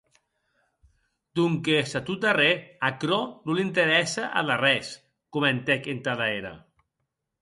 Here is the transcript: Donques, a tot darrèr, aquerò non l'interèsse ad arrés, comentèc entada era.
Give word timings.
Donques, 1.39 1.91
a 1.99 2.01
tot 2.07 2.23
darrèr, 2.23 2.55
aquerò 2.89 3.19
non 3.33 3.59
l'interèsse 3.59 4.25
ad 4.41 4.53
arrés, 4.57 4.91
comentèc 5.39 5.91
entada 5.95 6.27
era. 6.41 6.55